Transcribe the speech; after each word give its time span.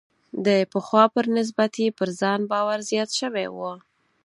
د 0.45 0.47
پخوا 0.71 1.03
په 1.13 1.19
نسبت 1.37 1.73
یې 1.83 1.87
پر 1.97 2.09
ځان 2.19 2.39
باور 2.51 2.79
زیات 2.89 3.09
شوی 3.19 3.47
و. 3.55 3.57